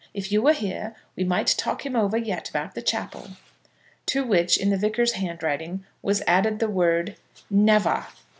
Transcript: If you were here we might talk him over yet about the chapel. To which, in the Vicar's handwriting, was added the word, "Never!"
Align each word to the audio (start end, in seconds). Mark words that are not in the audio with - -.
If 0.15 0.31
you 0.31 0.41
were 0.41 0.53
here 0.53 0.95
we 1.15 1.23
might 1.23 1.45
talk 1.45 1.85
him 1.85 1.95
over 1.95 2.17
yet 2.17 2.49
about 2.49 2.73
the 2.73 2.81
chapel. 2.81 3.33
To 4.07 4.23
which, 4.23 4.57
in 4.57 4.71
the 4.71 4.75
Vicar's 4.77 5.11
handwriting, 5.11 5.85
was 6.01 6.23
added 6.25 6.57
the 6.57 6.69
word, 6.71 7.17
"Never!" 7.51 8.07